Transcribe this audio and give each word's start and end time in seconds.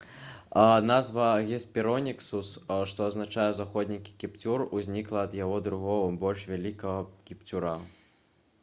назва 0.91 1.25
«гесперонікус» 1.49 2.47
што 2.93 2.99
азначае 3.09 3.47
«заходні 3.59 3.99
кіпцюр» 4.25 4.65
узнікла 4.81 5.23
ад 5.27 5.37
яго 5.43 5.57
другога 5.69 6.11
больш 6.27 6.49
вялікага 6.55 7.29
кіпцюра 7.31 7.77